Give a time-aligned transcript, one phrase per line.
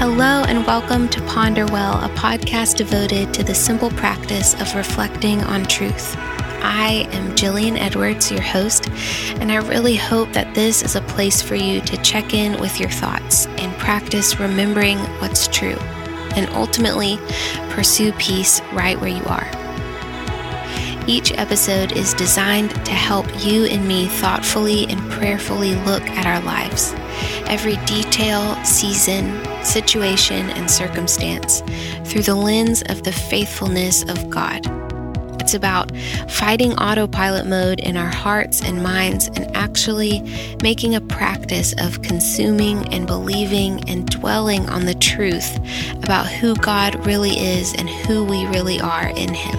[0.00, 5.66] Hello, and welcome to Ponderwell, a podcast devoted to the simple practice of reflecting on
[5.66, 6.16] truth.
[6.62, 8.88] I am Jillian Edwards, your host,
[9.42, 12.80] and I really hope that this is a place for you to check in with
[12.80, 15.76] your thoughts and practice remembering what's true,
[16.34, 17.18] and ultimately
[17.68, 19.46] pursue peace right where you are.
[21.06, 26.40] Each episode is designed to help you and me thoughtfully and prayerfully look at our
[26.40, 26.94] lives,
[27.46, 31.62] every detail, season, situation, and circumstance
[32.04, 34.66] through the lens of the faithfulness of God.
[35.40, 35.90] It's about
[36.28, 40.22] fighting autopilot mode in our hearts and minds and actually
[40.62, 45.58] making a practice of consuming and believing and dwelling on the truth
[46.04, 49.58] about who God really is and who we really are in Him,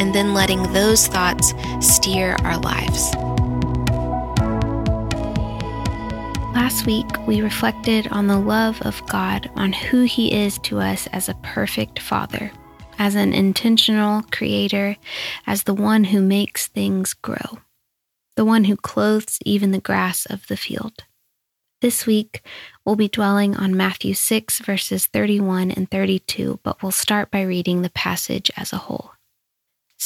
[0.00, 3.14] and then letting those thoughts steer our lives.
[6.68, 11.06] Last week, we reflected on the love of God, on who He is to us
[11.14, 12.52] as a perfect Father
[12.98, 14.98] as an intentional creator,
[15.46, 17.60] as the one who makes things grow,
[18.36, 21.04] the one who clothes even the grass of the field.
[21.80, 22.42] This week,
[22.84, 27.80] we'll be dwelling on Matthew 6, verses 31 and 32, but we'll start by reading
[27.80, 29.12] the passage as a whole.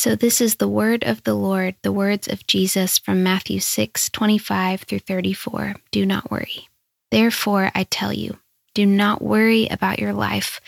[0.03, 4.11] So, this is the word of the Lord, the words of Jesus from Matthew 6,
[4.11, 5.77] 25 through 34.
[5.93, 6.69] Do not worry.
[7.13, 8.41] Therefore, I tell you,
[8.75, 10.61] do not worry about your life,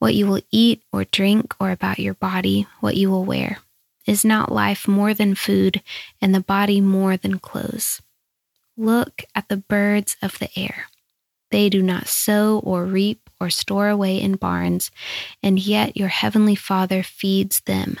[0.00, 3.58] what you will eat or drink, or about your body, what you will wear.
[4.08, 5.82] Is not life more than food,
[6.20, 8.02] and the body more than clothes?
[8.76, 10.86] Look at the birds of the air.
[11.52, 14.90] They do not sow or reap or store away in barns,
[15.44, 18.00] and yet your heavenly Father feeds them.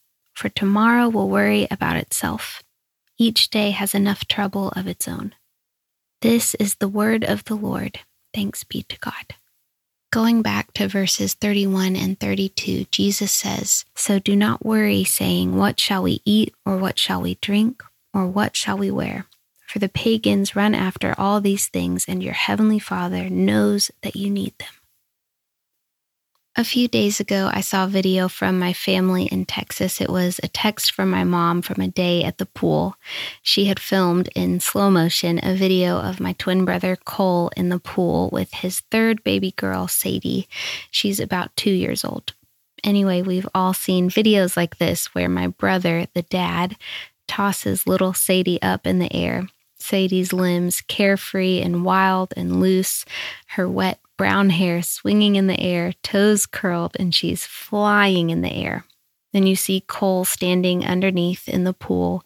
[0.41, 2.63] for tomorrow will worry about itself.
[3.19, 5.35] Each day has enough trouble of its own.
[6.23, 7.99] This is the word of the Lord.
[8.33, 9.35] Thanks be to God.
[10.11, 15.79] Going back to verses 31 and 32, Jesus says, So do not worry, saying, What
[15.79, 19.27] shall we eat, or what shall we drink, or what shall we wear?
[19.67, 24.31] For the pagans run after all these things, and your heavenly Father knows that you
[24.31, 24.80] need them.
[26.57, 30.01] A few days ago, I saw a video from my family in Texas.
[30.01, 32.95] It was a text from my mom from a day at the pool.
[33.41, 37.79] She had filmed in slow motion a video of my twin brother Cole in the
[37.79, 40.49] pool with his third baby girl, Sadie.
[40.89, 42.33] She's about two years old.
[42.83, 46.75] Anyway, we've all seen videos like this where my brother, the dad,
[47.29, 49.47] tosses little Sadie up in the air.
[49.79, 53.05] Sadie's limbs carefree and wild and loose,
[53.47, 58.53] her wet brown hair swinging in the air, toes curled, and she's flying in the
[58.53, 58.85] air.
[59.33, 62.23] Then you see Cole standing underneath in the pool,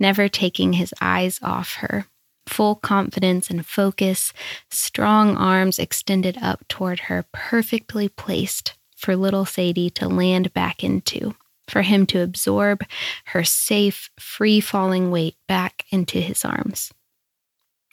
[0.00, 2.06] never taking his eyes off her.
[2.46, 4.32] Full confidence and focus,
[4.70, 11.34] strong arms extended up toward her, perfectly placed for little Sadie to land back into,
[11.68, 12.86] for him to absorb
[13.26, 16.90] her safe, free falling weight back into his arms.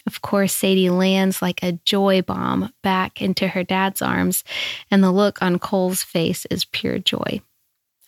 [0.08, 4.44] Of course, Sadie lands like a joy bomb back into her dad's arms,
[4.90, 7.42] and the look on Cole's face is pure joy.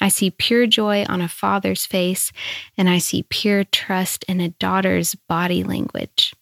[0.01, 2.31] I see pure joy on a father's face,
[2.77, 6.33] and I see pure trust in a daughter's body language.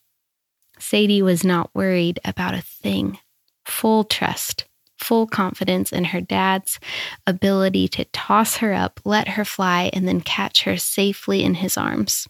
[0.79, 3.19] Sadie was not worried about a thing.
[3.65, 4.65] Full trust,
[4.97, 6.79] full confidence in her dad's
[7.27, 11.77] ability to toss her up, let her fly, and then catch her safely in his
[11.77, 12.27] arms.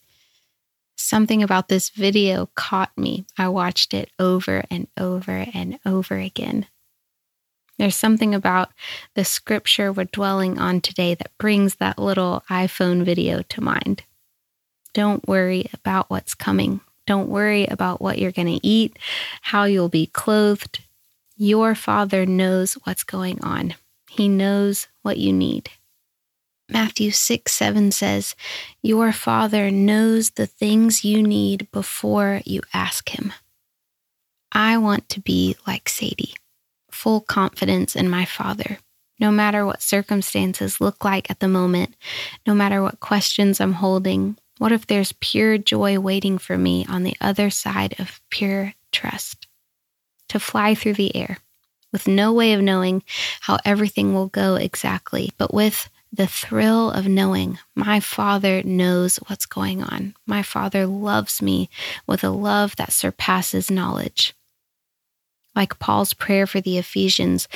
[0.96, 3.26] Something about this video caught me.
[3.38, 6.68] I watched it over and over and over again.
[7.78, 8.70] There's something about
[9.16, 14.04] the scripture we're dwelling on today that brings that little iPhone video to mind.
[14.94, 16.82] Don't worry about what's coming.
[17.08, 19.00] Don't worry about what you're going to eat,
[19.42, 20.84] how you'll be clothed.
[21.36, 23.74] Your Father knows what's going on.
[24.10, 25.72] He knows what you need.
[26.72, 28.36] Matthew 6 7 says,
[28.82, 33.34] Your Father knows the things you need before you ask Him.
[34.52, 36.34] I want to be like Sadie,
[36.90, 38.78] full confidence in my Father,
[39.20, 41.96] no matter what circumstances look like at the moment,
[42.48, 44.38] no matter what questions I'm holding.
[44.58, 49.48] What if there's pure joy waiting for me on the other side of pure trust?
[50.30, 51.40] To fly through the air
[51.92, 53.04] with no way of knowing
[53.42, 59.46] how everything will go exactly, but with the thrill of knowing my Father knows what's
[59.46, 60.14] going on.
[60.26, 61.70] My Father loves me
[62.06, 64.36] with a love that surpasses knowledge
[65.56, 67.48] like Paul's prayer for the Ephesians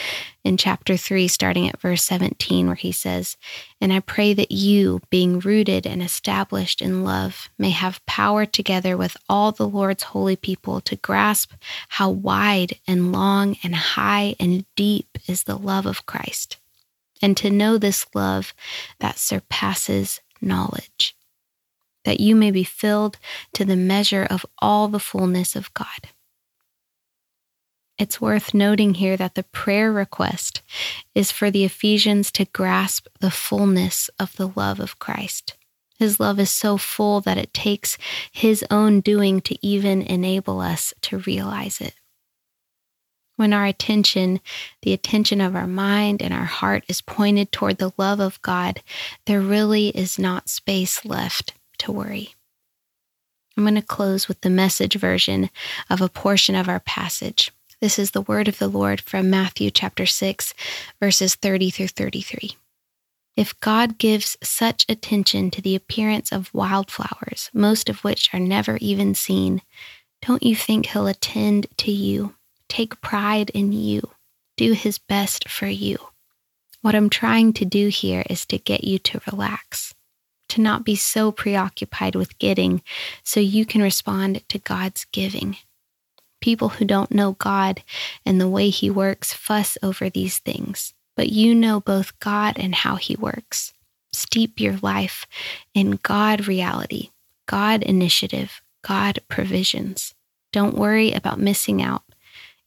[0.44, 3.38] in chapter 3, starting at verse 17, where he says,
[3.80, 8.98] And I pray that you, being rooted and established in love, may have power together
[8.98, 11.54] with all the Lord's holy people to grasp
[11.90, 16.58] how wide and long and high and deep is the love of Christ,
[17.26, 18.54] and to know this love
[19.00, 21.18] that surpasses knowledge,
[22.04, 23.18] that you may be filled
[23.52, 26.12] to the measure of all the fullness of God.
[27.98, 30.62] It's worth noting here that the prayer request
[31.16, 35.58] is for the Ephesians to grasp the fullness of the love of Christ.
[35.98, 37.98] His love is so full that it takes
[38.32, 41.96] his own doing to even enable us to realize it.
[43.36, 44.40] When our attention,
[44.82, 48.82] the attention of our mind and our heart, is pointed toward the love of God,
[49.26, 52.34] there really is not space left to worry.
[53.58, 55.50] I'm going to close with the message version
[55.90, 57.52] of a portion of our passage.
[57.82, 60.54] This is the word of the Lord from Matthew chapter 6,
[61.00, 62.58] verses 30 through 33.
[63.36, 68.78] If God gives such attention to the appearance of wildflowers, most of which are never
[68.78, 69.62] even seen,
[70.22, 72.36] don't you think He'll attend to you,
[72.70, 74.12] take pride in you,
[74.58, 75.98] do His best for you?
[76.82, 79.96] What I'm trying to do here is to get you to relax,
[80.50, 82.84] to not be so preoccupied with getting
[83.24, 85.58] so you can respond to God's giving.
[86.42, 87.84] People who don't know God
[88.24, 92.76] and the way He works fuss over these things, but you know both God and
[92.76, 93.74] how He works.
[94.14, 95.26] Steep your life
[95.74, 97.10] in God reality,
[97.48, 100.14] God initiative, God provisions.
[100.54, 102.05] Don't worry about missing out.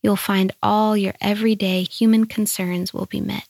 [0.03, 3.49] You'll find all your everyday human concerns will be met.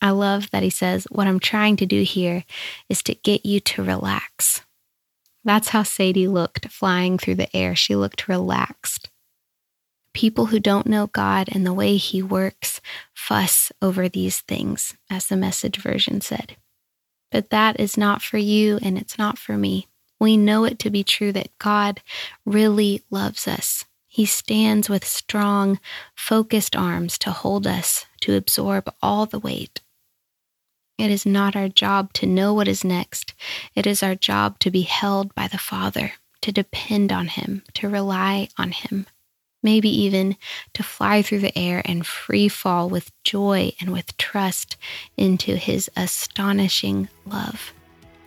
[0.00, 2.44] I love that he says, What I'm trying to do here
[2.88, 4.62] is to get you to relax.
[5.44, 7.74] That's how Sadie looked flying through the air.
[7.74, 9.10] She looked relaxed.
[10.12, 12.80] People who don't know God and the way He works
[13.14, 16.56] fuss over these things, as the message version said.
[17.30, 19.88] But that is not for you and it's not for me.
[20.18, 22.00] We know it to be true that God
[22.44, 23.84] really loves us.
[24.16, 25.78] He stands with strong,
[26.14, 29.82] focused arms to hold us, to absorb all the weight.
[30.96, 33.34] It is not our job to know what is next.
[33.74, 37.90] It is our job to be held by the Father, to depend on Him, to
[37.90, 39.06] rely on Him,
[39.62, 40.38] maybe even
[40.72, 44.78] to fly through the air and free fall with joy and with trust
[45.18, 47.74] into His astonishing love.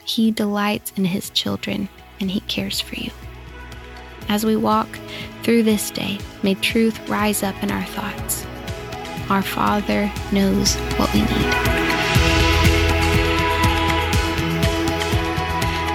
[0.06, 1.90] He delights in His children
[2.20, 3.10] and He cares for you.
[4.30, 4.88] As we walk
[5.42, 8.46] through this day, may truth rise up in our thoughts.
[9.28, 11.30] Our Father knows what we need.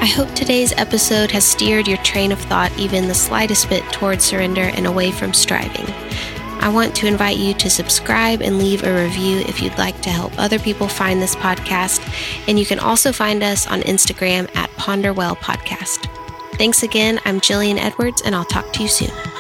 [0.03, 4.25] I hope today's episode has steered your train of thought even the slightest bit towards
[4.25, 5.87] surrender and away from striving.
[6.61, 10.11] I want to invite you to subscribe and leave a review if you'd like to
[10.11, 12.03] help other people find this podcast.
[12.49, 16.11] And you can also find us on Instagram at Ponderwell Podcast.
[16.57, 17.21] Thanks again.
[17.25, 19.34] I'm Jillian Edwards, and I'll talk to you soon.